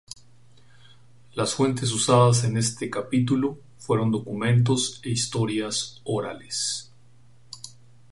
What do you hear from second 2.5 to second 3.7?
este capítulo